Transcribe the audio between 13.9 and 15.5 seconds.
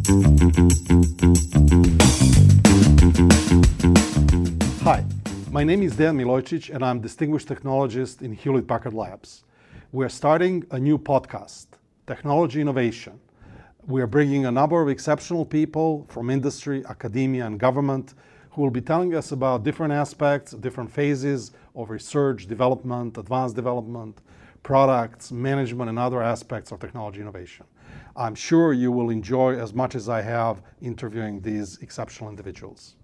are bringing a number of exceptional